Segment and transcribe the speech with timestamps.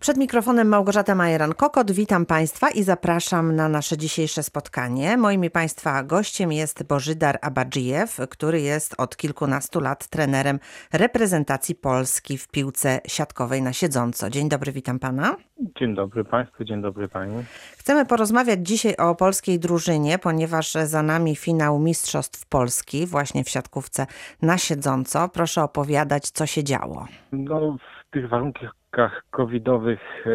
[0.00, 1.90] Przed mikrofonem Małgorzata Majeran-Kokot.
[1.90, 5.16] Witam Państwa i zapraszam na nasze dzisiejsze spotkanie.
[5.16, 10.58] Moim Państwa gościem jest Bożydar Abadżyjew, który jest od kilkunastu lat trenerem
[10.92, 14.30] reprezentacji Polski w piłce siatkowej na siedząco.
[14.30, 15.36] Dzień dobry, witam Pana.
[15.78, 17.44] Dzień dobry Państwu, dzień dobry Pani.
[17.76, 24.06] Chcemy porozmawiać dzisiaj o polskiej drużynie, ponieważ za nami finał Mistrzostw Polski właśnie w siatkówce
[24.42, 25.28] na siedząco.
[25.28, 27.06] Proszę opowiadać, co się działo.
[27.32, 27.76] No,
[28.08, 30.30] w tych warunkach covidowych e,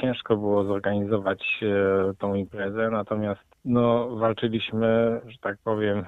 [0.00, 6.04] ciężko było zorganizować e, tą imprezę, natomiast no, walczyliśmy, że tak powiem,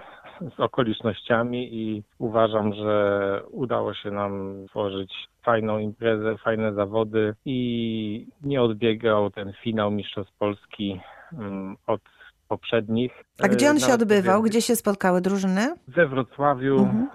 [0.57, 8.63] z okolicznościami i uważam, że udało się nam stworzyć fajną imprezę, fajne zawody i nie
[8.63, 11.01] odbiegał ten finał Mistrzostw Polski
[11.39, 12.01] um, od
[12.49, 13.13] poprzednich.
[13.43, 14.43] A gdzie on E, się odbywał?
[14.43, 15.75] Gdzie się spotkały drużyny?
[15.89, 17.09] We Wrocławiu, Mhm.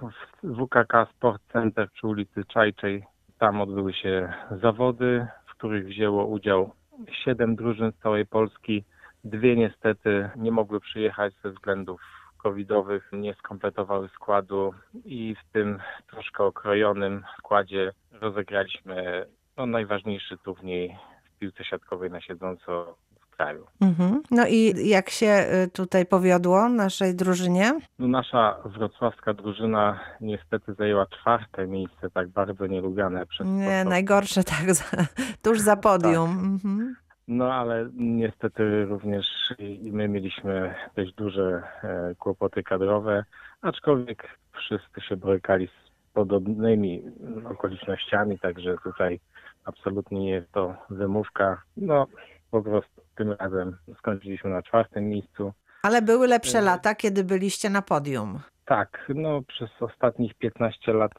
[0.44, 3.04] w WKK Sport Center przy ulicy Czajczej.
[3.40, 6.72] Tam odbyły się zawody, w których wzięło udział
[7.12, 8.84] siedem drużyn z całej Polski.
[9.24, 12.02] Dwie niestety nie mogły przyjechać ze względów
[12.38, 14.74] covidowych, nie skompletowały składu
[15.06, 19.26] i w tym troszkę okrojonym składzie rozegraliśmy
[19.58, 22.96] no, najważniejszy turniej w piłce siatkowej na siedząco
[23.40, 23.66] kraju.
[23.82, 24.22] Mhm.
[24.32, 27.80] No i jak się y, tutaj powiodło naszej drużynie?
[28.00, 33.90] No, nasza wrocławska drużyna niestety zajęła czwarte miejsce, tak bardzo nielubane przez Nie, sportowców.
[33.90, 34.84] najgorsze tak, za,
[35.44, 36.30] tuż za podium.
[36.54, 36.96] Mhm.
[37.28, 39.26] No ale niestety również
[39.60, 43.26] i my mieliśmy dość duże e, kłopoty kadrowe,
[43.62, 47.04] aczkolwiek wszyscy się borykali z podobnymi
[47.52, 49.20] okolicznościami, także tutaj
[49.66, 51.62] absolutnie nie jest to wymówka.
[51.78, 52.08] No
[52.52, 55.54] po prostu tym razem skończyliśmy na czwartym miejscu.
[55.84, 56.66] Ale były lepsze Mhm.
[56.66, 58.40] lata, kiedy byliście na podium.
[58.66, 61.12] Tak, no przez ostatnich 15 lat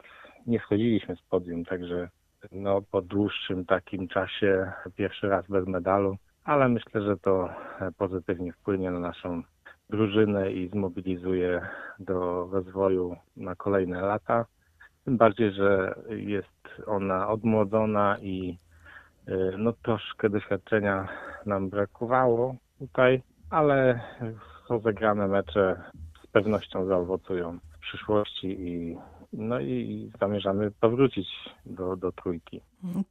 [0.47, 2.09] nie schodziliśmy z podium, także
[2.53, 7.49] no po dłuższym takim czasie pierwszy raz bez medalu, ale myślę, że to
[7.81, 9.43] e, pozytywnie wpłynie na naszą
[9.91, 11.61] drużynę i zmobilizuje
[11.99, 14.45] do rozwoju na kolejne lata.
[15.05, 18.70] Tym bardziej, że jest ona odmłodzona i e,
[19.59, 21.09] no troszkę doświadczenia
[21.47, 24.01] nam brakowało tutaj, ale
[24.71, 25.83] rozegrane mecze
[26.25, 28.97] z pewnością zaowocują w przyszłości i
[29.33, 31.29] no i zamierzamy powrócić
[31.67, 32.61] do, do trójki.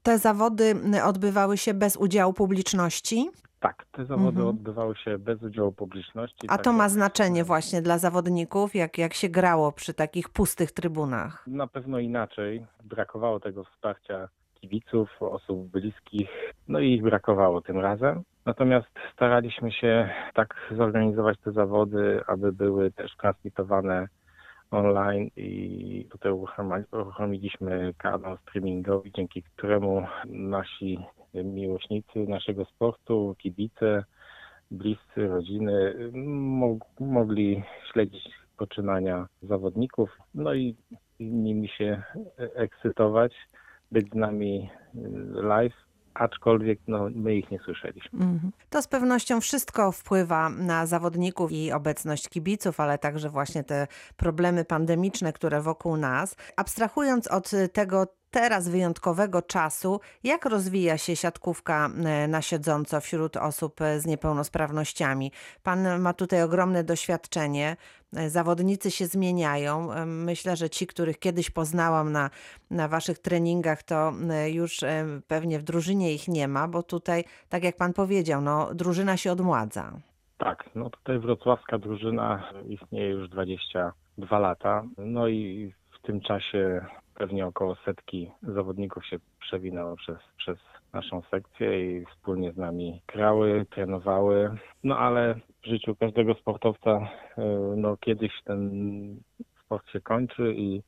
[0.03, 0.63] Te zawody
[0.95, 4.47] y, odbywały się bez udziału publiczności, Tak, te zawody Mhm.
[4.47, 6.47] odbywały się bez udziału publiczności.
[6.49, 10.29] a tak to ma jak- znaczenie właśnie dla zawodników, jak, jak się grało przy takich
[10.29, 11.47] pustych trybunach.
[11.47, 12.65] Na pewno inaczej.
[12.83, 14.29] Brakowało tego wsparcia
[14.61, 16.29] kibiców, osób bliskich,
[16.67, 18.23] no i ich brakowało tym razem.
[18.45, 24.07] Natomiast staraliśmy się tak zorganizować te zawody, aby były też transmitowane
[24.71, 30.99] online i tutaj uruchomi- uruchomiliśmy kanał streamingowy, dzięki któremu nasi
[31.33, 34.03] miłośnicy naszego sportu, kibice,
[34.71, 35.95] bliscy, rodziny
[36.59, 40.75] mog- mogli śledzić poczynania zawodników, no i
[41.19, 42.03] nimi się
[42.37, 43.33] ekscytować,
[43.91, 44.99] być z nami y,
[45.41, 45.73] live,
[46.13, 48.19] aczkolwiek no, my ich nie słyszeliśmy.
[48.19, 48.51] Mhm.
[48.69, 54.65] To z pewnością wszystko wpływa na zawodników i obecność kibiców, ale także właśnie te problemy
[54.65, 56.35] pandemiczne, które wokół nas.
[56.57, 63.79] Abstrahując od tego teraz wyjątkowego czasu, jak rozwija się siatkówka e, na siedząco wśród osób
[63.97, 65.31] z niepełnosprawnościami?
[65.63, 67.77] Pan ma tutaj ogromne doświadczenie.
[68.15, 69.93] E, Zawodnicy się zmieniają.
[69.93, 72.29] E, Myślę, że ci, których kiedyś poznałam na,
[72.71, 74.79] na waszych treningach, to e, już
[75.27, 79.31] pewnie w drużynie ich nie ma, bo tutaj, tak jak pan powiedział, no, drużyna się
[79.31, 79.91] odmładza.
[80.37, 86.85] Tak, no tutaj wrocławska drużyna istnieje już 22 lata, no i w tym czasie
[87.19, 90.57] pewnie około setki zawodników się przewinęło przez, przez
[90.93, 94.57] naszą sekcję i wspólnie z nami grały, trenowały.
[94.83, 97.07] No ale w życiu każdego sportowca e,
[97.75, 98.69] no kiedyś ten
[99.65, 100.81] sport się kończy i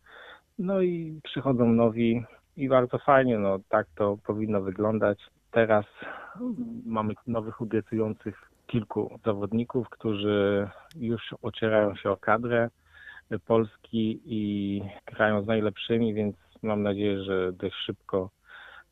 [0.59, 2.23] no i przychodzą nowi
[2.57, 5.19] i bardzo fajnie, no tak to powinno wyglądać.
[5.51, 5.85] Teraz
[6.85, 12.69] mamy nowych obiecujących kilku zawodników, którzy już ocierają się o kadrę
[13.39, 18.29] Polski i grają z najlepszymi, więc mam nadzieję, że dość szybko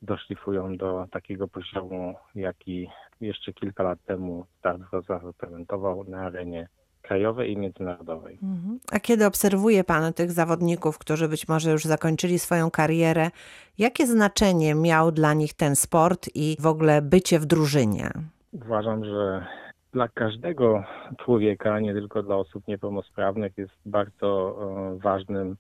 [0.02, 2.90] doszlifują do takiego poziomu, jaki
[3.22, 6.68] jeszcze kilka lat temu Start Wrocław reprezentował na arenie
[7.02, 8.40] krajowej i międzynarodowej.
[8.44, 8.80] Mhm.
[8.92, 13.30] A kiedy obserwuje Pan tych zawodników, którzy być może już zakończyli swoją karierę,
[13.78, 18.10] jakie znaczenie miał dla nich ten sport i w ogóle bycie w drużynie?
[18.54, 19.46] Uważam, że
[19.94, 20.84] dla każdego
[21.18, 24.60] człowieka, nie tylko dla osób niepełnosprawnych, jest bardzo
[24.96, 25.56] e, ważnym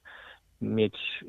[0.61, 1.23] mieć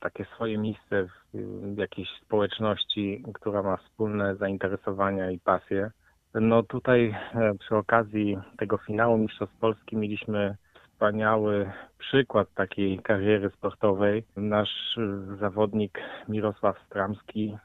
[0.00, 5.90] takie swoje miejsce w jakiejś społeczności, która ma wspólne zainteresowania i pasje.
[6.34, 10.56] No tutaj e, przy okazji tego finału Mistrzostw Polski mieliśmy
[10.92, 14.24] wspaniały przykład takiej kariery sportowej.
[14.36, 14.98] Nasz
[15.40, 17.56] zawodnik Mirosław Stramski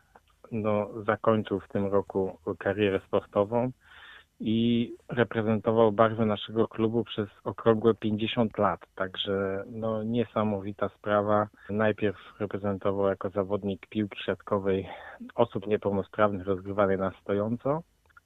[0.52, 3.72] no, zakończył w tym roku karierę sportową
[4.40, 8.80] i reprezentował barwy naszego klubu przez okrągłe 50 lat.
[8.96, 11.48] Także no, niesamowita sprawa.
[11.70, 14.88] Najpierw reprezentował jako zawodnik piłki siatkowej
[15.36, 17.82] osób niepełnosprawnych rozgrywanej na stojąco,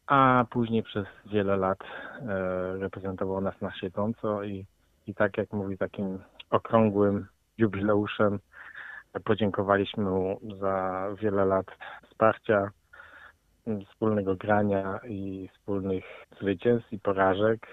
[0.08, 4.66] a później przez wiele lat e, reprezentował nas na siedząco i,
[5.08, 6.20] i tak jak mówi, takim
[6.50, 7.28] okrągłym
[7.58, 8.40] jubileuszem
[9.24, 11.66] podziękowaliśmy mu za wiele lat
[12.10, 12.72] wsparcia
[13.90, 16.04] wspólnego grania i wspólnych
[16.42, 17.68] zwycięstw i porażek,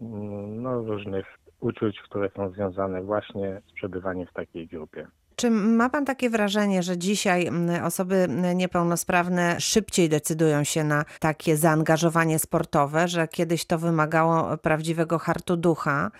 [0.00, 1.26] no, różnych
[1.60, 5.06] uczuć, które są związane właśnie z przebywaniem w takiej grupie.
[5.42, 7.50] Czy ma Pan takie wrażenie, że dzisiaj
[7.84, 15.56] osoby niepełnosprawne szybciej decydują się na takie zaangażowanie sportowe, że kiedyś to wymagało prawdziwego hartu
[15.56, 16.10] ducha,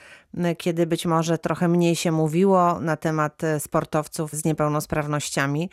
[0.59, 5.71] kiedy być może trochę mniej się mówiło na temat e, sportowców z niepełnosprawnościami?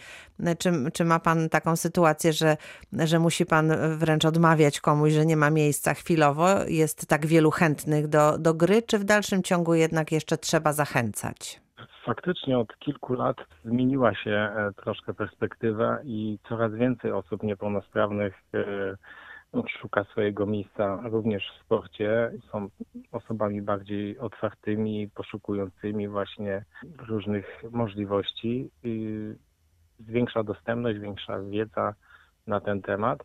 [0.60, 2.58] Czy, czy ma Pan taką sytuację, że,
[2.94, 6.48] że musi Pan wręcz odmawiać komuś, że nie ma miejsca chwilowo?
[6.68, 11.62] Jest tak wielu chętnych do, do gry, czy w dalszym ciągu jednak jeszcze trzeba zachęcać?
[12.10, 19.68] Faktycznie od kilku lat zmieniła się e, troszkę perspektywa i coraz więcej osób niepełnosprawnych e,
[19.82, 22.32] szuka swojego miejsca również w sporcie.
[22.52, 22.70] Są
[23.12, 26.66] osobami bardziej otwartymi, poszukującymi właśnie
[27.08, 28.70] różnych możliwości.
[30.00, 31.94] Zwiększa dostępność, większa wiedza
[32.48, 33.24] na ten temat.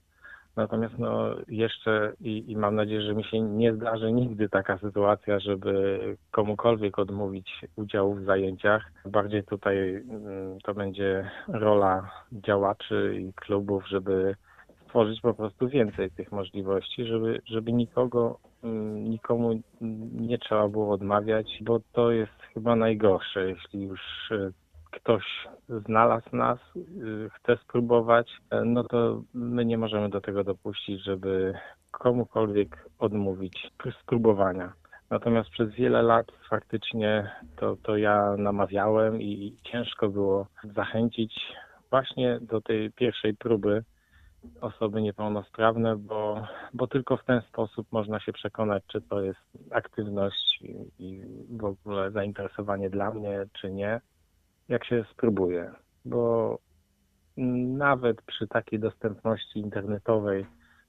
[0.56, 5.40] Natomiast no jeszcze i, i, mam nadzieję, że mi się nie zdarzy nigdy taka sytuacja,
[5.40, 8.92] żeby komukolwiek odmówić udziału w zajęciach.
[9.06, 14.34] Bardziej tutaj mm, to będzie rola działaczy i klubów, żeby
[14.84, 19.60] stworzyć po prostu więcej tych możliwości, żeby, żeby nikogo, mm, nikomu
[20.12, 24.00] nie trzeba było odmawiać, bo to jest chyba najgorsze, jeśli już
[24.30, 24.50] e,
[24.96, 25.24] ktoś
[25.68, 31.54] znalazł nas, y, chce spróbować, e, no to my nie możemy do tego dopuścić, żeby
[31.90, 33.70] komukolwiek odmówić
[34.02, 34.72] spróbowania.
[35.10, 41.40] Natomiast przez wiele lat faktycznie to, to ja namawiałem i ciężko było zachęcić
[41.90, 43.84] właśnie do tej pierwszej próby
[44.60, 49.40] osoby niepełnosprawne, bo, bo tylko w ten sposób można się przekonać, czy to jest
[49.70, 51.22] aktywność i, i
[51.56, 54.00] w ogóle zainteresowanie dla mnie, czy nie
[54.68, 55.70] jak się spróbuje,
[56.04, 56.58] bo
[57.76, 60.46] nawet przy takiej dostępności internetowej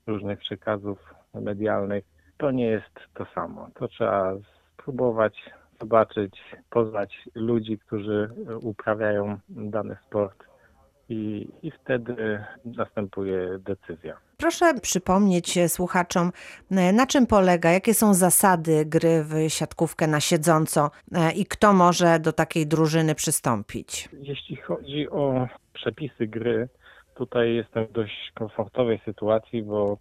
[0.08, 2.04] różnych przekazów medialnych,
[2.38, 3.70] to nie jest to samo.
[3.74, 4.34] To trzeba
[4.74, 5.52] spróbować,
[5.82, 8.30] zobaczyć, poznać ludzi, którzy
[8.62, 10.44] uprawiają dany sport
[11.10, 14.18] i, i wtedy następuje decyzja.
[14.38, 16.32] Proszę przypomnieć słuchaczom,
[16.94, 22.20] na czym polega, jakie są zasady gry w siatkówkę na siedząco e, i kto może
[22.20, 24.10] do takiej drużyny przystąpić?
[24.22, 26.70] Jeśli chodzi o przepisy gry,
[27.16, 29.98] tutaj jestem w dość komfortowej sytuacji, bo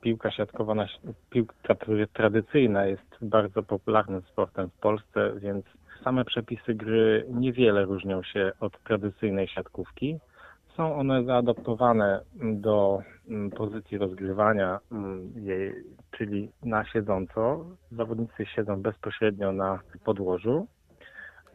[0.00, 0.74] piłka siatkowa,
[1.30, 1.74] piłka
[2.12, 5.64] tradycyjna jest bardzo popularnym sportem w Polsce, więc
[6.04, 10.18] same przepisy gry niewiele różnią się od tradycyjnej siatkówki.
[10.80, 15.74] Są one zaadaptowane do mm, pozycji rozgrywania mm, jej,
[16.10, 17.64] czyli na siedząco.
[17.92, 20.66] Zawodnicy siedzą bezpośrednio na podłożu.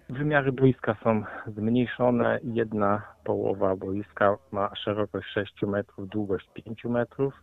[0.09, 2.39] Wymiary boiska są zmniejszone.
[2.43, 7.33] Jedna połowa boiska ma szerokość 6 metrów, długość 5 metrów.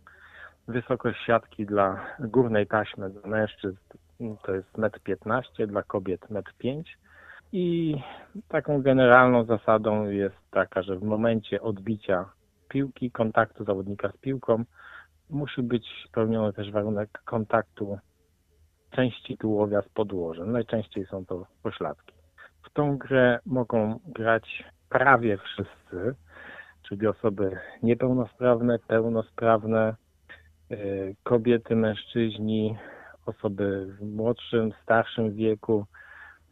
[0.67, 3.77] Wysokość siatki dla górnej taśmy dla mężczyzn
[4.43, 6.83] to jest 1,15 m, dla kobiet 1,5 m
[7.53, 7.97] i
[8.47, 12.25] taką generalną zasadą jest taka, że w momencie odbicia
[12.69, 14.63] piłki, kontaktu zawodnika z piłką,
[15.29, 17.97] musi być spełniony też warunek kontaktu
[18.91, 20.51] części tułowia z podłożem.
[20.51, 22.13] Najczęściej są to pośladki.
[22.63, 26.15] W tą grę mogą grać prawie wszyscy,
[26.81, 29.95] czyli osoby niepełnosprawne, pełnosprawne,
[30.71, 30.75] e,
[31.23, 32.77] kobiety, mężczyźni,
[33.25, 35.85] osoby w młodszym, starszym wieku,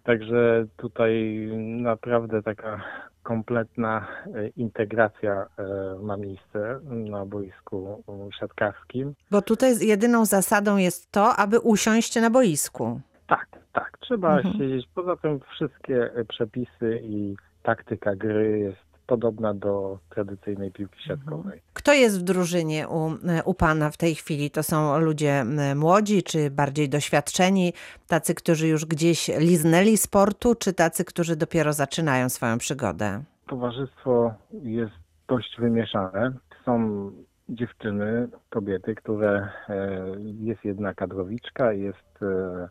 [0.04, 1.48] Także tutaj
[1.82, 2.82] naprawdę taka
[3.24, 5.64] kompletna e, integracja e,
[6.04, 8.04] ma miejsce na boisku
[8.40, 9.14] siatkarskim.
[9.32, 13.02] Bo tutaj jedyną zasadą jest to, aby usiąść na boisku.
[13.28, 13.98] Tak, tak.
[14.00, 14.54] Trzeba mhm.
[14.54, 14.88] siedzieć.
[14.96, 21.62] Poza tym wszystkie przepisy i taktyka gry jest podobna do tradycyjnej piłki siatkowej.
[21.74, 23.12] Kto jest w drużynie u,
[23.46, 24.52] u Pana w tej chwili?
[24.52, 27.74] To są ludzie młodzi, czy bardziej doświadczeni,
[28.08, 33.24] tacy, którzy już gdzieś liznęli sportu, czy tacy, którzy dopiero zaczynają swoją przygodę?
[33.48, 34.94] Towarzystwo jest
[35.28, 36.34] dość wymieszane.
[36.66, 37.12] Są
[37.50, 40.06] dziewczyny, kobiety, które e,
[40.40, 42.70] jest jedna kadrowiczka, jest e,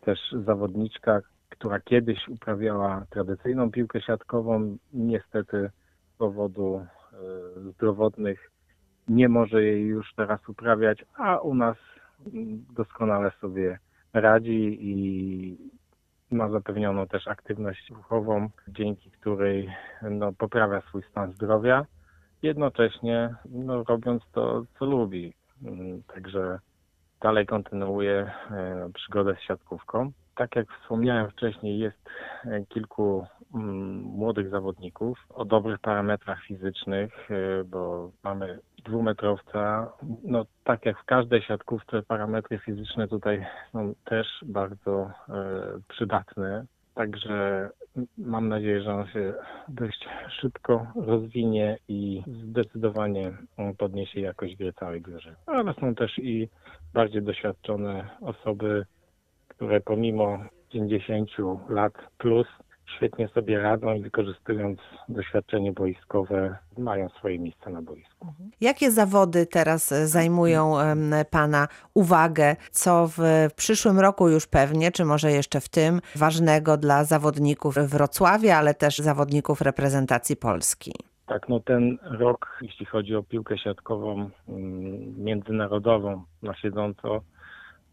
[0.00, 4.76] też zawodniczka, która kiedyś uprawiała tradycyjną piłkę siatkową.
[4.92, 5.70] Niestety
[6.14, 7.16] z powodu e,
[7.70, 8.50] zdrowotnych
[9.08, 11.76] nie może jej już teraz uprawiać, a u nas
[12.76, 13.78] doskonale sobie
[14.12, 15.70] radzi i
[16.30, 19.70] ma zapewnioną też aktywność ruchową, dzięki której
[20.02, 21.86] no, poprawia swój stan zdrowia
[22.42, 25.34] jednocześnie no, robiąc to, co lubi.
[25.62, 26.58] Mm, także
[27.20, 30.12] dalej kontynuuję e, przygodę z siatkówką.
[30.38, 32.10] Tak jak wspomniałem wcześniej, jest
[32.44, 39.92] e, kilku mm, młodych zawodników o dobrych parametrach fizycznych, e, bo mamy dwumetrowca.
[40.24, 45.10] No tak jak w każdej siatkówce parametry fizyczne tutaj są też bardzo
[45.88, 46.64] przydatne.
[46.94, 47.70] Także
[48.18, 49.34] mam nadzieję, że on się
[49.68, 50.08] dość
[50.40, 53.32] szybko rozwinie i zdecydowanie
[53.78, 55.34] podniesie jakość gry całej grze.
[55.46, 56.48] Ale są też i
[56.94, 58.84] bardziej doświadczone osoby,
[59.58, 60.38] które pomimo
[60.72, 61.30] 50
[61.68, 62.46] lat plus
[62.96, 68.26] świetnie sobie radzą i wykorzystując doświadczenie boiskowe, mają swoje miejsce na boisku.
[68.60, 70.74] Jakie zawody teraz zajmują
[71.30, 72.56] Pana uwagę?
[72.70, 78.56] Co w przyszłym roku już pewnie, czy może jeszcze w tym, ważnego dla zawodników Wrocławia,
[78.56, 80.92] ale też zawodników reprezentacji Polski?
[81.26, 87.20] Tak, no ten rok, jeśli chodzi o piłkę siatkową mm, międzynarodową na siedząco,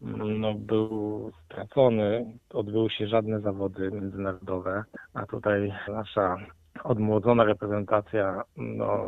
[0.00, 4.84] no, był stracony, odbyły się żadne zawody międzynarodowe,
[5.14, 6.36] a tutaj nasza
[6.84, 9.06] odmłodzona reprezentacja no,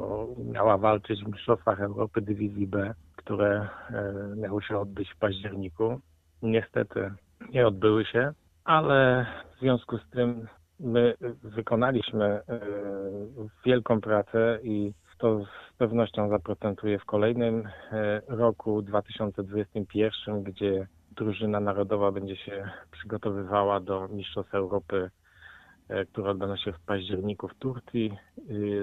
[0.53, 6.01] miała walczyć w Mistrzostwach Europy Dywizji B, które e, miały się odbyć w październiku.
[6.43, 7.11] Niestety
[7.53, 8.33] nie odbyły się,
[8.65, 9.27] ale
[9.57, 10.49] w związku z tym
[10.81, 12.43] my wykonaliśmy e,
[13.65, 22.13] wielką pracę i to z pewnością zaprocentuje w kolejnym e, roku 2021, gdzie drużyna narodowa
[22.13, 25.11] będzie się przygotowywała do Mistrzostw Europy,
[25.89, 28.17] e, które odbędą się w październiku w Turcji.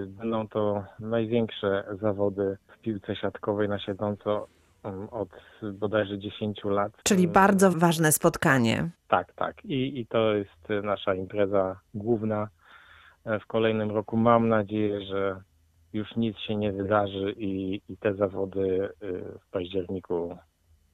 [0.08, 4.48] Będą to największe zawody w piłce siatkowej na siedząco
[4.84, 5.30] mm, od
[5.74, 6.92] bodajże 10 lat.
[7.04, 8.90] Czyli bardzo ważne spotkanie.
[9.08, 9.66] Tak, tak.
[9.66, 12.48] I, I to jest nasza impreza główna
[13.26, 14.18] e, w kolejnym roku.
[14.18, 15.42] Mam nadzieję, że
[15.96, 20.38] już nic się nie wydarzy i, i te zawody y, w październiku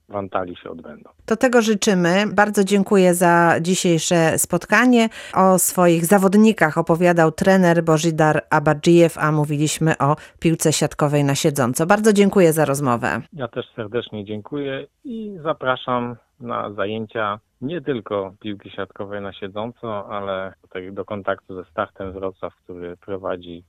[0.10, 1.10] w Antalii się odbędą.
[1.26, 2.24] To tego życzymy.
[2.34, 5.10] Bardzo dziękuję za dzisiejsze spotkanie.
[5.36, 11.86] O swoich zawodnikach opowiadał trener Bożidar Abadżijew, a mówiliśmy o piłce siatkowej na siedząco.
[11.86, 13.22] Bardzo dziękuję za rozmowę.
[13.34, 20.54] Ja też serdecznie dziękuję i zapraszam na zajęcia nie tylko piłki siatkowej na siedząco, ale
[20.92, 23.64] do kontaktu ze Startem Wrocław, który prowadzi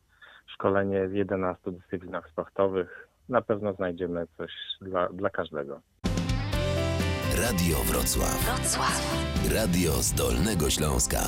[0.54, 3.09] szkolenie w 11 dyscyplinach sportowych.
[3.28, 5.80] Na pewno znajdziemy coś dla, dla każdego.
[7.42, 8.56] Radio Wrocław.
[8.56, 9.25] Wrocław.
[9.54, 11.18] Radio z Dolnego Śląska.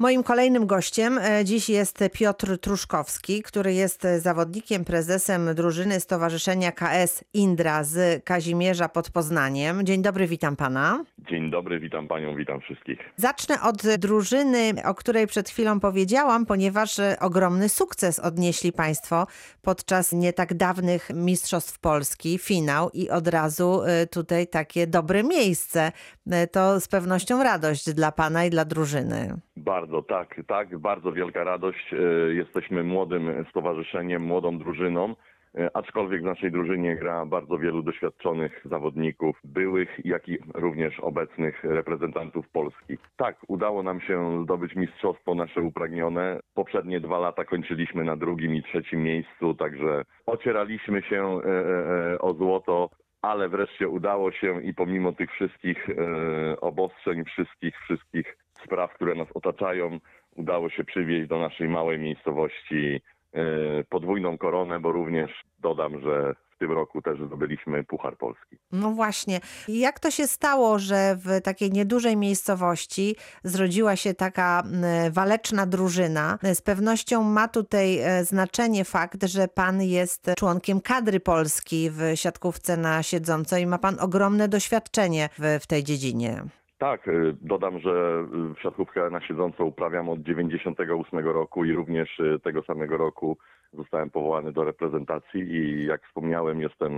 [0.00, 7.24] Moim kolejnym gościem e, dziś jest Piotr Truszkowski, który jest zawodnikiem, prezesem drużyny Stowarzyszenia KS
[7.34, 9.86] Indra z Kazimierza pod Poznaniem.
[9.86, 11.04] Dzień dobry, witam pana.
[11.30, 12.98] Dzień dobry, witam panią, witam wszystkich.
[13.16, 19.26] Zacznę od drużyny, o której przed chwilą powiedziałam, ponieważ ogromny sukces odnieśli państwo
[19.62, 25.92] podczas nie tak dawnych Mistrzostw Polski, finał i od razu e, tutaj takie dobre miejsce.
[26.30, 29.40] E, to z pewnością radość dla pana i dla drużyny.
[29.58, 31.94] Bardzo, tak, tak, bardzo wielka radość.
[31.94, 31.96] E,
[32.34, 35.14] jesteśmy młodym stowarzyszeniem, młodą drużyną,
[35.58, 41.64] e, aczkolwiek w naszej drużynie gra bardzo wielu doświadczonych zawodników, byłych, jak i również obecnych
[41.64, 42.98] reprezentantów Polski.
[43.16, 46.40] Tak, udało nam się zdobyć mistrzostwo nasze upragnione.
[46.54, 52.90] Poprzednie dwa lata kończyliśmy na drugim i trzecim miejscu, także ocieraliśmy się e, o złoto
[53.22, 59.28] ale wreszcie udało się i pomimo tych wszystkich e, obostrzeń, wszystkich, wszystkich spraw, które nas
[59.34, 59.98] otaczają,
[60.36, 63.00] udało się przywieźć do naszej małej miejscowości
[63.32, 63.40] e,
[63.84, 68.56] podwójną koronę, bo również dodam, że w tym roku też zdobyliśmy Puchar Polski.
[68.72, 69.40] No właśnie.
[69.68, 74.62] Jak to się stało, że w takiej niedużej miejscowości zrodziła się taka
[75.10, 76.38] waleczna drużyna?
[76.42, 82.76] Z pewnością ma tutaj e, znaczenie fakt, że pan jest członkiem kadry Polski w siatkówce
[82.76, 86.42] na siedząco i ma pan ogromne doświadczenie w, w tej dziedzinie.
[86.78, 88.24] Tak, y, dodam, że
[88.58, 93.38] y, siatkówkę na siedząco uprawiam od 98 roku i również y, tego samego roku
[93.72, 96.92] zostałem powołany do reprezentacji i jak wspomniałem jestem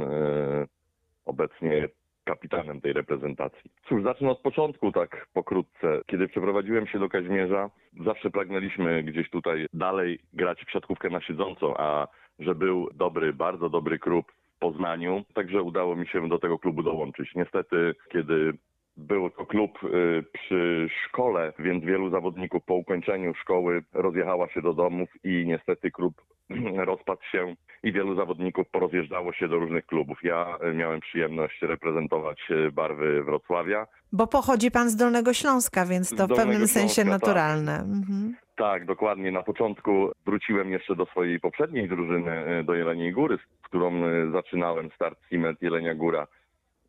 [1.24, 1.88] obecnie
[2.24, 3.70] kapitanem tej reprezentacji.
[3.88, 6.00] Cóż, zacznę od początku tak pokrótce.
[6.06, 7.70] Kiedy przeprowadziłem się do Kaźmierza,
[8.04, 12.08] zawsze pragnęliśmy gdzieś tutaj dalej grać w siatkówkę na siedząco, a
[12.38, 16.82] że był dobry, bardzo dobry klub w Poznaniu, także udało mi się do tego klubu
[16.82, 17.34] dołączyć.
[17.34, 18.52] Niestety, kiedy
[19.00, 24.74] był to klub y, przy szkole, więc wielu zawodników po ukończeniu szkoły rozjechała się do
[24.74, 26.14] domów i niestety klub
[26.90, 30.18] rozpadł się i wielu zawodników porozjeżdżało się do różnych klubów.
[30.22, 33.86] Ja y, miałem przyjemność reprezentować y, barwy Wrocławia.
[34.12, 37.20] Bo pochodzi pan z Dolnego Śląska, więc to w pewnym sensie Śląska, tak.
[37.20, 37.78] naturalne.
[37.78, 38.34] Mhm.
[38.56, 39.32] Tak, dokładnie.
[39.32, 44.02] Na początku wróciłem jeszcze do swojej poprzedniej drużyny, do Jeleniej Góry, z którą
[44.32, 46.26] zaczynałem start Ciment Jelenia Góra.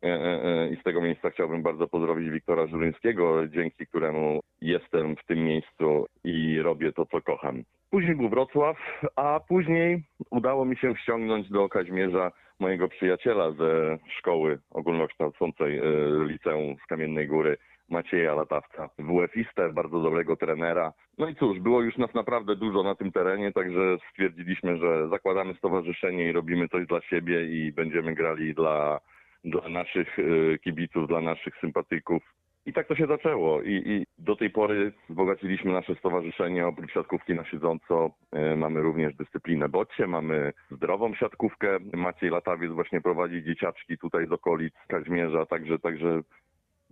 [0.02, 5.16] E, e, e, I z tego miejsca chciałbym bardzo pozdrowić Wiktora Żuryńskiego, dzięki któremu jestem
[5.16, 7.62] w tym miejscu i robię to, co kocham.
[7.90, 8.76] Później był Wrocław,
[9.16, 15.80] a później udało mi się ściągnąć do Kaźmierza mojego przyjaciela ze szkoły ogólnokształcącej
[16.26, 17.56] liceum z Kamiennej Góry,
[17.88, 20.92] Macieja Latawca, WF-istę, bardzo dobrego trenera.
[21.18, 25.54] No i cóż, było już nas naprawdę dużo na tym terenie, także stwierdziliśmy, że zakładamy
[25.54, 29.00] stowarzyszenie i robimy coś dla siebie i będziemy grali dla,
[29.44, 32.22] dla naszych e, kibiców, dla naszych sympatyków.
[32.66, 33.62] I tak to się zaczęło.
[33.62, 36.66] I, I do tej pory wzbogaciliśmy nasze stowarzyszenie.
[36.66, 41.78] Oprócz siatkówki na siedząco e, mamy również dyscyplinę bocie, mamy zdrową siatkówkę.
[41.92, 46.22] Maciej Latawiec właśnie prowadzi dzieciaczki tutaj z okolic Kaźmierza, także, także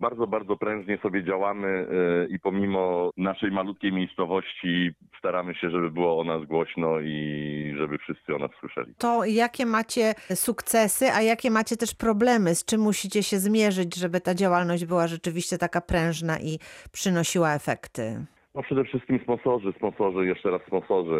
[0.01, 6.21] bardzo, bardzo prężnie sobie działamy e, i pomimo naszej malutkiej miejscowości staramy się, żeby było
[6.21, 8.95] o nas głośno i żeby wszyscy o nas słyszeli.
[8.99, 14.21] To jakie macie sukcesy, a jakie macie też problemy, z czym musicie się zmierzyć, żeby
[14.21, 16.59] ta działalność była rzeczywiście taka prężna i
[16.93, 18.25] przynosiła efekty?
[18.55, 21.15] No przede wszystkim sponsorzy, sponsorzy, jeszcze raz sponsorzy.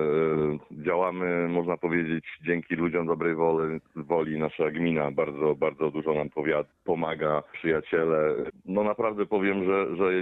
[0.73, 4.39] E, Działamy, można powiedzieć, dzięki ludziom dobrej woli, woli.
[4.39, 8.35] Nasza gmina bardzo, bardzo dużo nam powiat, pomaga, przyjaciele.
[8.65, 10.13] No naprawdę powiem, że, że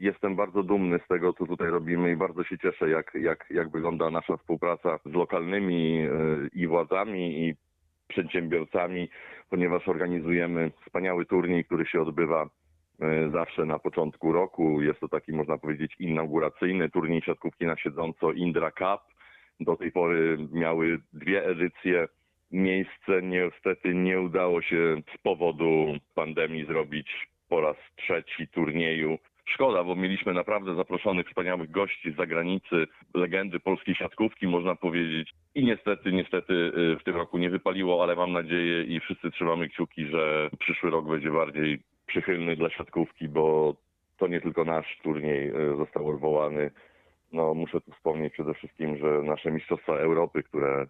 [0.00, 3.70] jestem bardzo dumny z tego, co tutaj robimy i bardzo się cieszę, jak, jak, jak
[3.70, 6.08] wygląda nasza współpraca z lokalnymi e,
[6.52, 7.54] i władzami, i
[8.08, 9.08] przedsiębiorcami,
[9.50, 12.48] ponieważ organizujemy wspaniały turniej, który się odbywa
[13.32, 14.82] zawsze na początku roku.
[14.82, 19.14] Jest to taki, można powiedzieć, inauguracyjny turniej siatkówki na siedząco Indra Cup.
[19.60, 22.08] Do tej pory miały dwie edycje.
[22.50, 29.18] Miejsce niestety nie udało się z powodu pandemii zrobić po raz trzeci turnieju.
[29.44, 35.30] Szkoda, bo mieliśmy naprawdę zaproszonych wspaniałych gości z zagranicy, legendy polskiej siatkówki, można powiedzieć.
[35.54, 39.68] I niestety, niestety y, w tym roku nie wypaliło, ale mam nadzieję i wszyscy trzymamy
[39.68, 43.74] kciuki, że przyszły rok będzie bardziej przychylny dla siatkówki, bo
[44.16, 46.70] to nie tylko nasz turniej y, został odwołany.
[47.32, 50.86] No, muszę tu wspomnieć przede wszystkim, że nasze Mistrzostwa Europy, które y,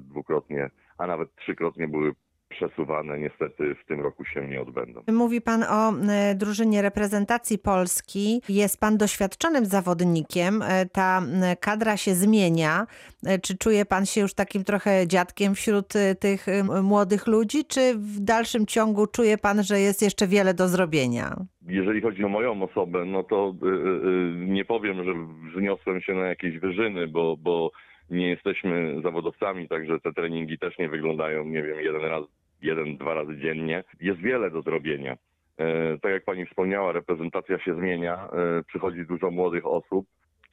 [0.00, 2.12] dwukrotnie, a nawet trzykrotnie były
[2.56, 5.02] przesuwane, niestety w tym roku się nie odbędą.
[5.12, 8.42] Mówi pan o e, drużynie reprezentacji Polski.
[8.48, 10.62] Jest pan doświadczonym zawodnikiem.
[10.62, 12.86] E, Ta m, kadra się zmienia.
[13.26, 17.64] E, Czy czuje pan się już takim trochę dziadkiem wśród e, tych e, młodych ludzi,
[17.64, 21.36] czy w dalszym ciągu czuje pan, że jest jeszcze wiele do zrobienia?
[21.68, 25.12] Jeżeli chodzi o moją osobę, no to y, y, y, nie powiem, że
[25.56, 27.70] wzniosłem się na jakieś wyżyny, bo, bo
[28.10, 32.24] nie jesteśmy zawodowcami, także te treningi też nie wyglądają, nie wiem, jeden raz,
[32.62, 33.84] jeden, dwa razy dziennie.
[34.00, 35.16] Jest wiele do zrobienia.
[35.58, 40.06] E, tak jak pani wspomniała, reprezentacja się zmienia, e, przychodzi dużo młodych osób.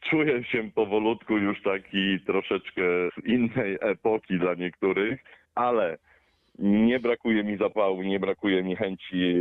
[0.10, 2.82] Czuję się powolutku już taki troszeczkę
[3.18, 5.24] z innej epoki dla niektórych,
[5.56, 5.98] ale
[6.60, 9.34] nie brakuje mi zapału, nie brakuje mi chęci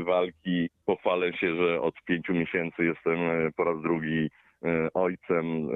[0.00, 0.70] e, walki.
[0.86, 3.18] Pochwalę się, że od pięciu miesięcy jestem
[3.56, 4.30] po raz drugi
[4.94, 5.70] ojcem e,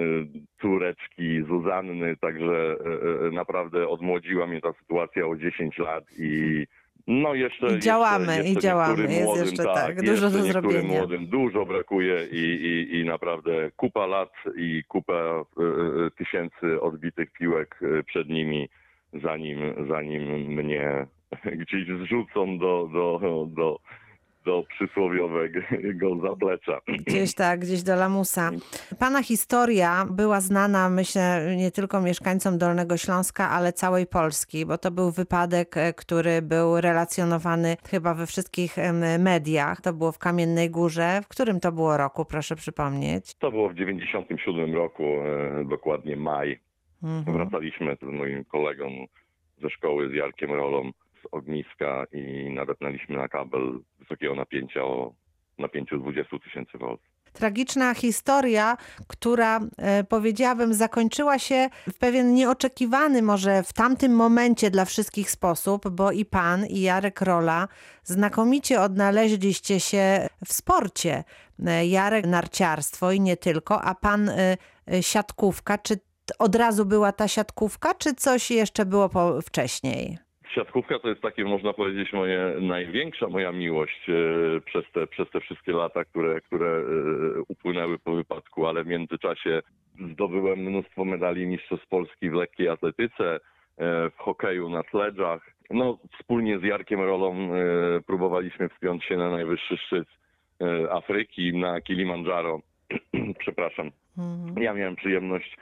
[0.60, 2.76] córeczki Zuzanny, także
[3.24, 6.64] e, e, naprawdę odmłodziła mnie ta sytuacja o 10 lat i
[7.06, 7.76] no jeszcze...
[7.76, 8.88] I działamy, jeszcze, i jeszcze działamy.
[8.88, 10.98] niektórym Jest młodym, jeszcze tak, tak, dużo do zrobienia.
[10.98, 15.44] młodym dużo brakuje i, i, i naprawdę kupa lat i kupa e,
[16.06, 18.68] e, tysięcy odbitych piłek e, przed nimi,
[19.22, 20.22] zanim, zanim
[20.54, 21.06] mnie
[21.60, 23.80] gdzieś zrzucą do, do, do,
[24.44, 25.60] do przysłowiowego
[26.22, 26.80] zaplecza.
[27.06, 28.50] Gdzieś tak, gdzieś do lamusa.
[28.98, 34.90] Pana historia była znana, myślę, nie tylko mieszkańcom Dolnego Śląska, ale całej Polski, bo to
[34.90, 38.76] był wypadek, e, który był relacjonowany chyba we wszystkich
[39.18, 39.80] mediach.
[39.80, 41.20] To było w Kamiennej Górze.
[41.24, 43.34] W którym to było roku, proszę przypomnieć?
[43.34, 46.60] To było w 97 roku, e, dokładnie maj.
[47.02, 47.36] Mhm.
[47.36, 49.06] Wracaliśmy z moim kolegą
[49.62, 50.90] ze szkoły, z Jarkiem Rolą
[51.22, 55.14] z ogniska i nadepnęliśmy na kabel wysokiego napięcia o
[55.58, 56.96] napięciu 20 tysięcy V.
[57.32, 64.84] Tragiczna historia, która e, powiedziałabym zakończyła się w pewien nieoczekiwany może w tamtym momencie dla
[64.84, 67.68] wszystkich sposób, bo i pan i Jarek Rola
[68.04, 71.24] znakomicie odnaleźliście się w sporcie.
[71.66, 74.56] E, Jarek narciarstwo i nie tylko, a pan e,
[75.00, 75.78] siatkówka.
[75.78, 76.00] Czy
[76.38, 80.23] od razu była ta siatkówka, czy coś jeszcze było po, wcześniej?
[80.54, 85.40] Siatkówka to jest takie, można powiedzieć, moje największa moja miłość e, przez te, przez te
[85.40, 86.82] wszystkie lata, które, które e,
[87.48, 89.62] upłynęły po wypadku, ale w międzyczasie
[90.12, 93.40] zdobyłem mnóstwo medali Mistrzostw Polski w lekkiej atletyce, e,
[94.10, 95.50] w hokeju na sledżach.
[95.70, 97.50] No, wspólnie z Jarkiem Rolą
[98.06, 100.08] próbowaliśmy wspiąć się na najwyższy szczyt
[100.90, 102.60] Afryki, na Kilimandżaro.
[103.38, 103.90] Przepraszam.
[104.18, 104.62] Mhm.
[104.62, 105.56] Ja miałem przyjemność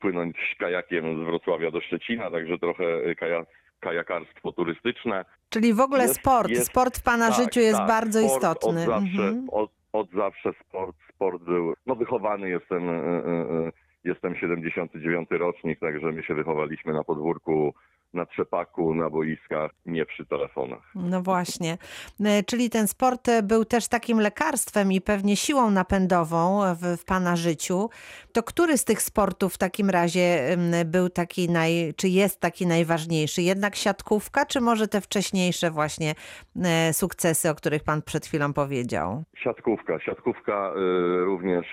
[0.00, 3.44] płynąć kajakiem z Wrocławia do Szczecina, także trochę kaja,
[3.80, 5.24] kajakarstwo turystyczne.
[5.48, 8.34] Czyli w ogóle Jest- sport, jest- sport w pana Tak, życiu jest tak, bardzo sport
[8.34, 8.80] istotny.
[8.80, 9.46] Od zawsze, Mhm.
[9.50, 11.74] od, od zawsze sport, sport był.
[11.86, 12.96] No wychowany jestem, e, e,
[13.66, 13.72] e,
[14.04, 17.74] jestem 79 rocznik, także my się wychowaliśmy na podwórku,
[18.16, 20.82] na trzepaku, na boiskach, nie przy telefonach.
[20.94, 21.78] No właśnie.
[22.24, 27.04] E, Czyli ten sport e, był też takim lekarstwem i pewnie siłą napędową w, w
[27.04, 27.90] pana życiu.
[28.32, 33.42] To który z tych sportów w takim razie był taki naj, czy jest taki najważniejszy?
[33.42, 36.14] Jednak siatkówka, czy może te wcześniejsze właśnie
[36.64, 39.24] e, sukcesy, o których pan przed chwilą powiedział?
[39.36, 40.00] Siatkówka.
[40.00, 40.72] Siatkówka
[41.24, 41.66] również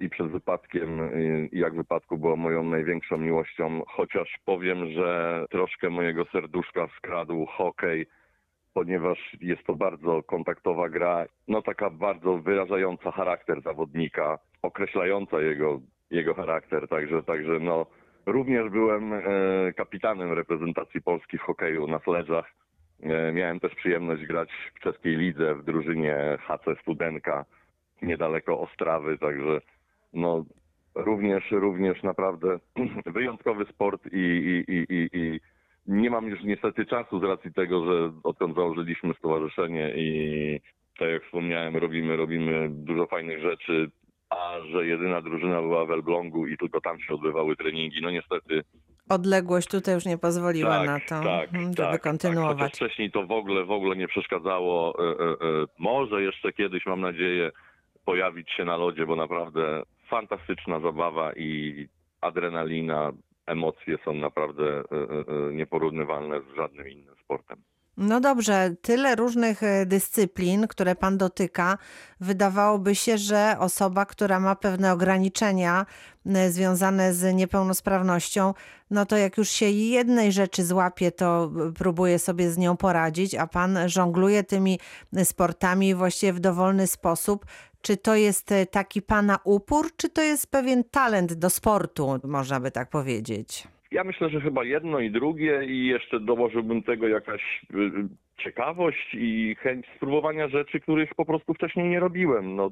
[0.00, 1.10] i przed wypadkiem,
[1.52, 8.06] i jak wypadku była moją największą miłością, chociaż powiem, że troszkę mojego serduszka skradł hokej,
[8.72, 16.34] ponieważ jest to bardzo kontaktowa gra, no taka bardzo wyrażająca charakter zawodnika, określająca jego, jego
[16.34, 17.86] charakter, także, także no
[18.26, 19.20] również byłem e,
[19.76, 22.52] kapitanem reprezentacji Polski w hokeju na sledżach.
[23.02, 27.44] E, Miałem też przyjemność grać w czeskiej lidze w drużynie HC Studenka
[28.02, 29.60] niedaleko Ostrawy, także
[30.12, 30.44] no
[30.94, 32.58] również, również naprawdę
[33.06, 35.40] wyjątkowy sport i, i, i, i,
[35.86, 40.60] nie mam już niestety czasu z racji tego, że odkąd założyliśmy stowarzyszenie i
[40.98, 43.90] tak jak wspomniałem, robimy, robimy dużo fajnych rzeczy,
[44.30, 48.62] a że jedyna drużyna była w Elblągu i tylko tam się odbywały treningi, no niestety
[49.08, 52.02] Odległość tutaj już nie pozwoliła na to, tak, mhm, żeby tak, Tak.
[52.02, 52.58] kontynuować.
[52.58, 54.94] Chociaż wcześniej to w ogóle, w ogóle nie przeszkadzało.
[54.98, 57.50] E, e, e, Może jeszcze kiedyś, mam nadzieję,
[58.04, 59.82] pojawić się na lodzie, bo naprawdę
[60.14, 61.88] fantastyczna zabawa i
[62.20, 63.12] adrenalina,
[63.46, 67.58] emocje są naprawdę e, e, e, nieporównywalne z żadnym innym sportem.
[67.96, 71.78] No dobrze, tyle różnych e, dyscyplin, które pan dotyka.
[72.20, 75.86] Wydawałoby się, że osoba, która ma pewne ograniczenia
[76.26, 78.54] m, związane z niepełnosprawnością,
[78.90, 83.34] no to jak już się jednej rzeczy złapie, to e, próbuje sobie z nią poradzić,
[83.34, 84.80] a pan żongluje tymi
[85.24, 87.46] sportami właściwie w dowolny sposób.
[87.82, 92.60] Czy to jest e, taki pana upór, czy to jest pewien talent do sportu, można
[92.60, 93.73] by tak powiedzieć?
[93.94, 97.90] Ja myślę, że chyba jedno i drugie i jeszcze dołożyłbym tego jakaś y,
[98.36, 102.56] ciekawość i chęć spróbowania rzeczy, których po prostu wcześniej nie robiłem.
[102.56, 102.70] No,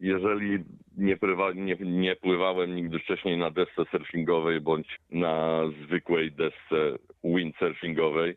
[0.00, 0.58] jeżeli
[0.96, 8.34] nie, prywa, nie, nie pływałem nigdy wcześniej na desce surfingowej bądź na zwykłej desce windsurfingowej,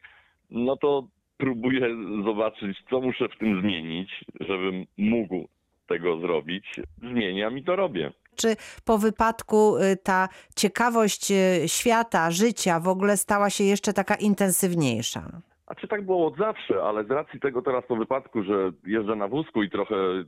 [0.51, 1.07] no to
[1.37, 1.81] próbuję
[2.25, 5.47] zobaczyć, co muszę w tym zmienić, żebym mógł
[5.87, 6.65] tego zrobić.
[6.97, 8.11] Zmieniam i to robię.
[8.41, 14.15] Czy po wypadku y, ta ciekawość y, świata, życia w ogóle stała się jeszcze taka
[14.15, 15.21] intensywniejsza?
[15.67, 19.15] A czy tak było od zawsze, ale z racji tego teraz po wypadku, że jeżdżę
[19.15, 20.23] na wózku i trochę y,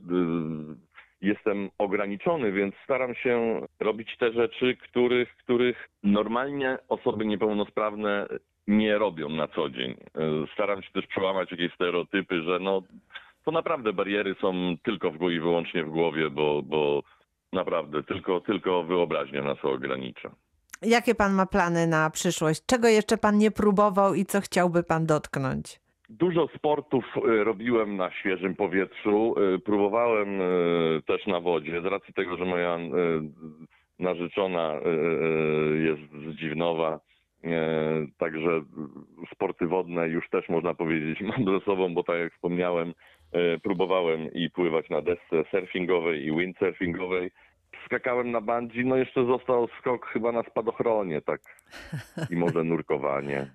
[1.20, 8.26] jestem ograniczony, więc staram się robić te rzeczy, których, których normalnie osoby niepełnosprawne
[8.66, 9.94] nie robią na co dzień.
[10.52, 12.82] Staram się też przełamać jakieś stereotypy, że no
[13.44, 17.02] to naprawdę bariery są tylko w, i wyłącznie w głowie, bo, bo
[17.54, 20.30] naprawdę tylko, tylko wyobraźnia nas ogranicza.
[20.82, 22.66] Jakie pan ma plany na przyszłość?
[22.66, 25.80] Czego jeszcze pan nie próbował i co chciałby pan dotknąć?
[26.08, 29.34] Dużo sportów y, robiłem na świeżym powietrzu.
[29.54, 31.82] Y, Próbowałem y, też na wodzie.
[31.82, 32.78] Z racji tego, że moja
[33.98, 34.72] narzeczona
[35.84, 37.00] jest z Dziwnowa,
[38.18, 38.62] także
[39.34, 42.94] sporty wodne już też można powiedzieć mam ze sobą, bo tak jak wspomniałem,
[43.62, 47.30] próbowałem i pływać na desce surfingowej i windsurfingowej.
[47.86, 51.40] Skakałem na bungee, no jeszcze został skok chyba na spadochronie, tak.
[52.30, 53.50] I może nurkowanie.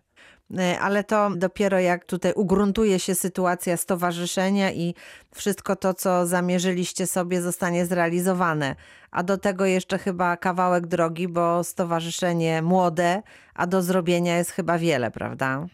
[0.52, 4.94] Y, Ale to dopiero jak tutaj ugruntuje się sytuacja stowarzyszenia i
[5.36, 8.76] wszystko to, co zamierzyliście sobie, zostanie zrealizowane.
[9.12, 13.22] A do tego jeszcze chyba kawałek drogi, bo stowarzyszenie młode,
[13.56, 15.66] a do zrobienia jest chyba wiele, prawda?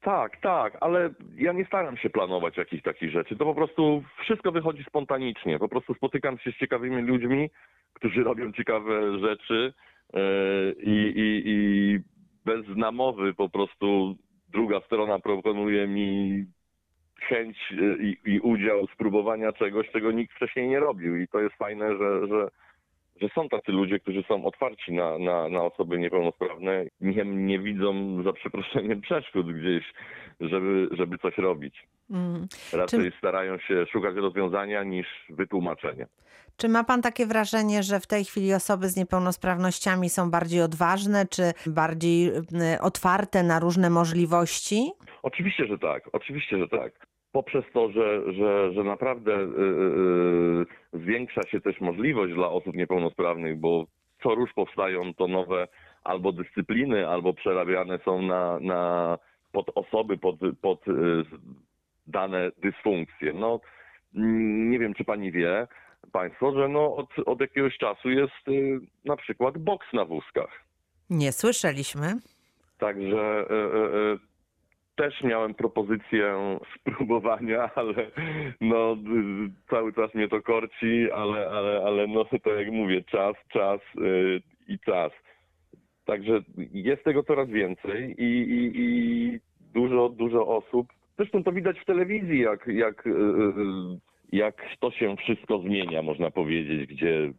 [0.00, 3.36] Tak, tak, ale ja nie staram się planować jakichś takich rzeczy.
[3.36, 5.58] To po prostu wszystko wychodzi spontanicznie.
[5.58, 7.50] Po prostu spotykam się z ciekawymi ludźmi,
[7.92, 9.72] którzy robią ciekawe rzeczy
[10.12, 10.20] yy,
[10.82, 11.98] i, i, i
[12.44, 14.16] bez namowy po prostu
[14.48, 16.44] druga strona proponuje mi
[17.20, 21.16] chęć yy, i, i udział spróbowania czegoś, czego nikt wcześniej nie robił.
[21.16, 22.48] I to jest fajne, że, że,
[23.20, 28.22] że są tacy ludzie, którzy są otwarci na, na, na osoby niepełnosprawne, nie, nie widzą
[28.22, 29.84] za przeproszeniem przeszkód gdzieś,
[30.40, 31.86] żeby, żeby coś robić.
[32.10, 32.46] Mm.
[32.72, 36.06] Raczej starają się szukać rozwiązania niż wytłumaczenia.
[36.56, 41.26] Czy ma pan takie wrażenie, że w tej chwili osoby z niepełnosprawnościami są bardziej odważne,
[41.26, 44.90] czy bardziej y, otwarte na różne możliwości?
[45.22, 46.02] Oczywiście, że tak.
[46.12, 47.09] Oczywiście, że tak.
[47.32, 53.58] Poprzez to, że, że, że naprawdę yy, yy, zwiększa się też możliwość dla osób niepełnosprawnych,
[53.58, 53.86] bo
[54.22, 55.68] co róż powstają to nowe
[56.04, 59.18] albo dyscypliny, albo przerabiane są na, na
[59.52, 61.24] pod osoby, pod, pod yy,
[62.06, 63.32] dane dysfunkcje.
[63.32, 63.60] No,
[64.70, 65.66] nie wiem, czy pani wie,
[66.12, 70.64] państwo, że no od, od jakiegoś czasu jest y, na przykład boks na wózkach.
[71.10, 72.06] Nie słyszeliśmy.
[72.78, 74.18] Także y, y, y,
[75.00, 78.10] też miałem propozycję spróbowania, ale
[78.60, 78.96] no
[79.70, 84.42] cały czas mnie to korci, ale, ale, ale no to jak mówię, czas, czas y,
[84.68, 85.12] i czas.
[86.04, 89.40] Także jest tego coraz więcej i, i, i
[89.74, 90.86] dużo, dużo osób.
[91.16, 93.14] Zresztą to widać w telewizji, jak, jak, y, y,
[94.32, 97.32] jak to się wszystko zmienia, można powiedzieć, gdzie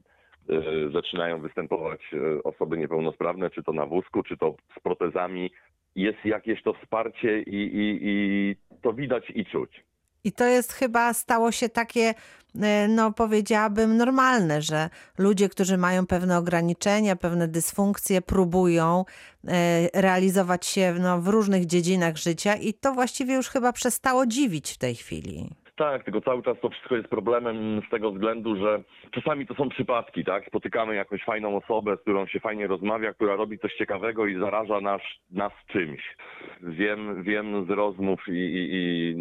[0.94, 2.02] zaczynają występować
[2.44, 5.52] osoby niepełnosprawne, czy to na wózku, czy to z protezami.
[5.96, 9.84] Jest jakieś to wsparcie i, i, i to widać i czuć.
[10.24, 12.14] I to jest chyba stało się takie,
[12.62, 19.06] e, no powiedziałabym, normalne, że ludzie, którzy mają pewne ograniczenia, pewne dysfunkcje, próbują
[19.48, 24.72] e, realizować się no, w różnych dziedzinach życia i to właściwie już chyba przestało dziwić
[24.72, 25.50] w tej chwili.
[25.76, 29.70] Tak, tylko cały czas to wszystko jest problemem z tego względu, że czasami to są
[29.70, 30.48] przypadki, tak?
[30.48, 34.82] Spotykamy jakąś fajną osobę, z którą się fajnie rozmawia, która robi coś ciekawego i zaraża
[34.82, 36.16] nas, nas czymś.
[36.62, 39.16] Wiem, wiem z rozmów i, i, i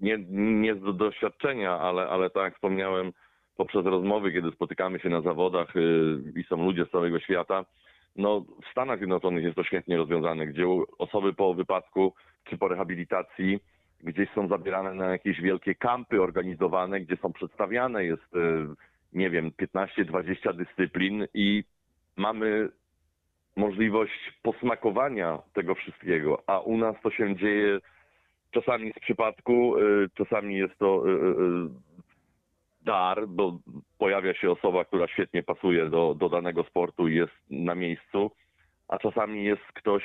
[0.00, 0.18] nie,
[0.60, 3.12] nie z doświadczenia, ale, ale tak jak wspomniałem
[3.56, 7.64] poprzez rozmowy, kiedy spotykamy się na zawodach yy, i są ludzie z całego świata,
[8.16, 10.66] no w Stanach Zjednoczonych jest to świetnie rozwiązane, gdzie
[10.98, 13.58] osoby po wypadku czy po rehabilitacji
[14.02, 18.68] gdzieś są zabierane na jakieś wielkie kampy organizowane, gdzie są przedstawiane, jest, yy,
[19.12, 21.64] nie wiem, 15-20 dyscyplin i
[22.16, 22.68] mamy
[23.56, 27.80] możliwość posmakowania tego wszystkiego, a u nas to się dzieje
[28.50, 31.16] czasami z przypadku, y, czasami jest to y,
[32.82, 33.58] dar, bo
[33.98, 38.30] pojawia się osoba, która świetnie pasuje do, do danego sportu i jest na miejscu,
[38.88, 40.02] a czasami jest ktoś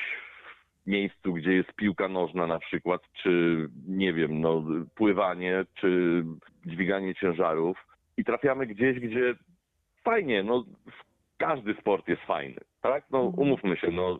[0.86, 4.64] miejscu, gdzie jest piłka nożna na przykład, czy nie wiem, no,
[4.96, 6.24] pływanie, czy
[6.66, 7.78] dźwiganie ciężarów
[8.18, 9.36] i trafiamy gdzieś, gdzie
[10.04, 10.66] fajnie, no
[11.38, 13.04] każdy sport jest fajny, tak?
[13.12, 14.18] No umówmy się, no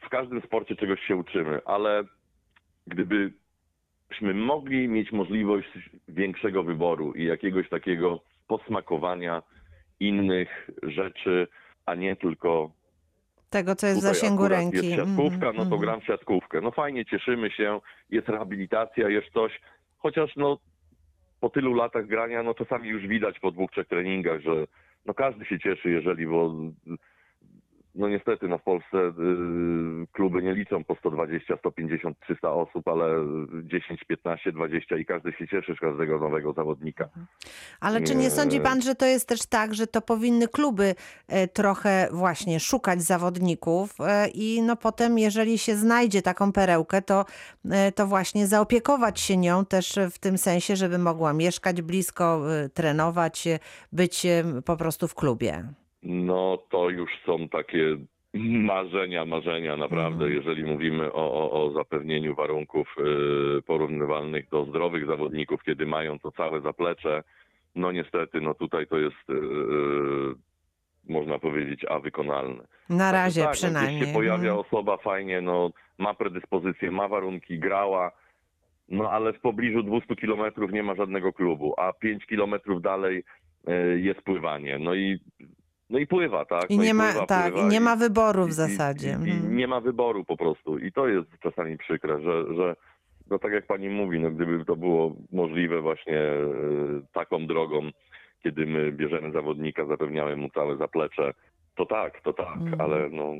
[0.00, 2.04] w każdym sporcie czegoś się uczymy, ale
[2.86, 5.68] gdybyśmy mogli mieć możliwość
[6.08, 9.42] większego wyboru i jakiegoś takiego posmakowania
[10.00, 11.48] innych rzeczy,
[11.86, 12.70] a nie tylko
[13.54, 14.76] Tego, co jest w zasięgu ręki.
[14.76, 15.80] Jest siatkówka, no to mhm.
[15.80, 16.60] gram w siatkówkę.
[16.60, 19.60] No fajnie, cieszymy się, jest rehabilitacja, jest coś,
[19.98, 20.58] chociaż no
[21.40, 24.66] po tylu latach grania, no czasami już widać po dwóch, trzech treningach, że
[25.06, 26.54] no każdy się cieszy, jeżeli, bo
[27.94, 29.12] no niestety no w Polsce y,
[30.12, 33.06] kluby nie liczą po 120, 150, 300 osób, ale
[33.62, 37.08] 10, 15, 20 i każdy się cieszy z każdego nowego zawodnika.
[37.80, 40.94] Ale czy nie sądzi pan, że to jest też tak, że to powinny kluby
[41.28, 47.24] e, trochę właśnie szukać zawodników e, i no potem, jeżeli się znajdzie taką perełkę, to,
[47.70, 52.42] e, to właśnie zaopiekować się nią też w tym sensie, żeby mogła mieszkać blisko,
[52.74, 53.48] trenować,
[53.92, 54.26] być
[54.64, 55.64] po prostu w klubie.
[56.04, 57.96] No to już są takie
[58.72, 60.32] marzenia, marzenia naprawdę, Mhm.
[60.32, 62.96] jeżeli mówimy o, o, o zapewnieniu warunków
[63.58, 67.22] y, porównywalnych do zdrowych zawodników, kiedy mają to całe zaplecze.
[67.74, 70.34] No niestety, no tutaj to jest, y, y,
[71.12, 72.64] można powiedzieć, a wykonalne.
[72.90, 73.96] Na razie tak, No, przynajmniej.
[73.96, 74.58] gdzieś się pojawia Mhm.
[74.58, 78.10] osoba fajnie, no ma predyspozycje, ma warunki, grała,
[78.88, 83.24] no ale w pobliżu 200 kilometrów nie ma żadnego klubu, a 5 kilometrów dalej
[83.68, 84.78] y, jest pływanie.
[84.78, 85.18] No i,
[85.90, 86.70] no i pływa, tak?
[86.70, 89.08] I no nie ma, pływa, tak, pływa i nie i- ma wyboru w i- zasadzie.
[89.08, 89.56] I, i Mhm.
[89.56, 90.78] nie ma wyboru po prostu.
[90.78, 92.76] I to jest czasami przykre, że, że
[93.30, 96.36] no tak jak pani mówi, no gdyby to było możliwe właśnie e,
[97.12, 97.90] taką drogą,
[98.42, 101.34] kiedy my bierzemy zawodnika, zapewniamy mu całe zaplecze,
[101.76, 102.80] To tak, to tak, Mhm.
[102.80, 103.32] ale no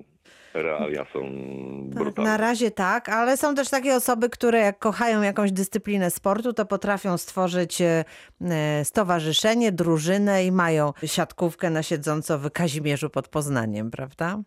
[0.54, 2.30] realia są Tak, brutalne.
[2.30, 6.66] na razie tak, ale są też takie osoby, które jak kochają jakąś dyscyplinę sportu, to
[6.66, 8.04] potrafią stworzyć e,
[8.50, 14.38] e, stowarzyszenie, drużynę i mają siatkówkę na siedząco w Kazimierzu pod Poznaniem, prawda?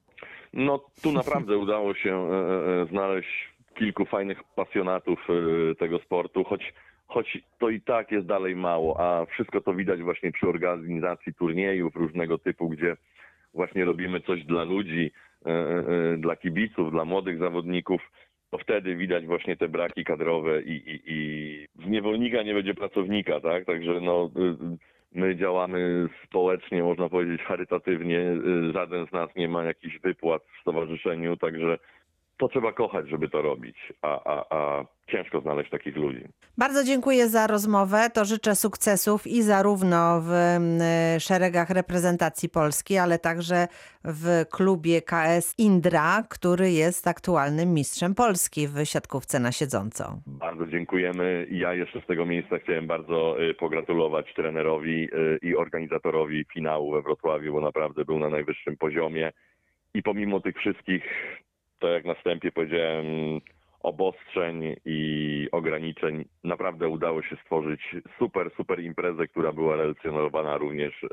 [0.53, 3.29] No tu naprawdę udało się e, znaleźć
[3.79, 5.27] kilku fajnych pasjonatów
[5.79, 6.73] tego sportu, choć,
[7.07, 11.95] choć to i tak jest dalej mało, a wszystko to widać właśnie przy organizacji turniejów
[11.95, 12.97] różnego typu, gdzie
[13.53, 15.11] właśnie robimy coś dla ludzi,
[15.45, 18.01] e, e, dla kibiców, dla młodych zawodników,
[18.51, 23.39] to wtedy widać właśnie te braki kadrowe i, i, i z niewolnika nie będzie pracownika,
[23.39, 23.65] tak?
[23.65, 24.77] Także no, y,
[25.11, 28.19] my działamy społecznie, można powiedzieć charytatywnie.
[28.19, 31.77] Y, Żaden z nas nie ma jakichś wypłat w stowarzyszeniu, także
[32.37, 36.23] to trzeba kochać, żeby to robić, a, a, a ciężko znaleźć takich ludzi.
[36.57, 38.09] Bardzo dziękuję za rozmowę.
[38.13, 43.67] To życzę sukcesów i zarówno w mm, szeregach reprezentacji Polski, ale także
[44.03, 50.19] w klubie KS Indra, który jest aktualnym mistrzem Polski w siatkówce na siedząco.
[50.27, 51.47] Bardzo dziękujemy.
[51.51, 57.01] Ja jeszcze z tego miejsca chciałem bardzo y, pogratulować trenerowi y, i organizatorowi finału we
[57.01, 59.31] Wrocławiu, bo naprawdę był na najwyższym poziomie.
[59.93, 61.03] I pomimo tych wszystkich,
[61.79, 63.05] to jak na wstępie powiedziałem,
[63.87, 67.81] obostrzeń i ograniczeń, naprawdę udało się stworzyć
[68.19, 71.07] super, super imprezę, która była relacjonowana również y,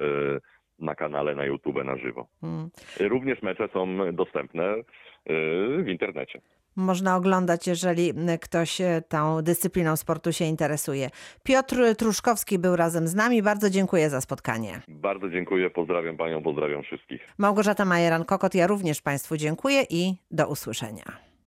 [0.78, 2.26] na kanale na YouTube na żywo.
[2.42, 2.70] Mm.
[3.00, 4.82] Również mecze są dostępne y,
[5.82, 6.40] w internecie.
[6.76, 11.10] Można oglądać, jeżeli ktoś e, tą dyscypliną sportu się interesuje.
[11.42, 13.42] Piotr Truszkowski był razem z nami.
[13.42, 14.80] Bardzo dziękuję za spotkanie.
[14.88, 17.28] Bardzo dziękuję, pozdrawiam panią, pozdrawiam wszystkich.
[17.38, 21.33] Małgorzata Majeran-Kokot, ja również Państwu dziękuję i do usłyszenia.